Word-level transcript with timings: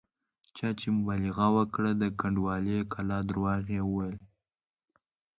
چا 0.57 0.67
چې 0.79 0.87
مبالغه 0.97 1.47
وکړه 1.57 1.91
د 2.01 2.03
کنډوالې 2.19 2.77
کلا 2.93 3.19
درواغ 3.29 3.63
یې 3.75 3.81
وویل. 3.85 4.17